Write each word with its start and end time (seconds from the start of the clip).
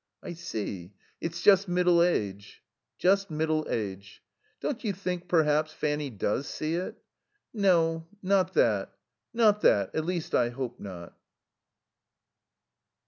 "I 0.23 0.33
see. 0.33 0.93
It's 1.19 1.43
just 1.43 1.67
middle 1.67 2.01
age." 2.01 2.63
"Just 2.97 3.29
middle 3.29 3.67
age." 3.69 4.23
"Don't 4.59 4.83
you 4.83 4.93
think, 4.93 5.27
perhaps, 5.27 5.71
Fanny 5.73 6.09
does 6.09 6.47
see 6.47 6.73
it?" 6.73 6.95
"No. 7.53 8.07
Not 8.23 8.55
that. 8.55 8.95
Not 9.31 9.61
that. 9.61 9.93
At 9.93 10.05
least 10.05 10.33
I 10.33 10.49
hope 10.49 10.79
not." 10.79 11.15